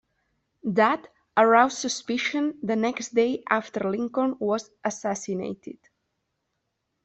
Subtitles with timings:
[0.63, 5.77] That aroused suspicion the next day after Lincoln was assassinated.